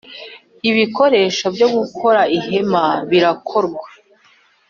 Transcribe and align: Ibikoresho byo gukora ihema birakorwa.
Ibikoresho 0.69 1.45
byo 1.55 1.67
gukora 1.75 2.21
ihema 2.37 2.83
birakorwa. 3.09 3.87